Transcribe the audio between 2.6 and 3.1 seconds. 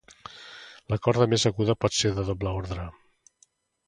ordre.